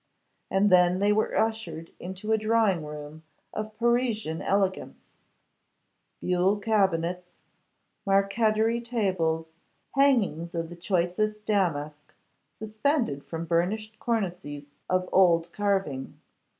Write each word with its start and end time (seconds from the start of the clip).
And 0.49 0.71
then 0.71 0.97
they 0.97 1.13
were 1.13 1.37
ushered 1.37 1.91
into 1.99 2.31
a 2.31 2.37
drawing 2.39 2.83
room 2.83 3.21
of 3.53 3.77
Parisian 3.77 4.41
elegance; 4.41 5.11
buhl 6.23 6.57
cabinets, 6.59 7.27
marqueterie 8.07 8.81
tables, 8.83 9.49
hangings 9.93 10.55
of 10.55 10.69
the 10.69 10.75
choicest 10.75 11.45
damask 11.45 12.15
suspended 12.51 13.23
from 13.23 13.45
burnished 13.45 13.99
cornices 13.99 14.63
of 14.89 15.07
old 15.11 15.51
carving. 15.51 16.19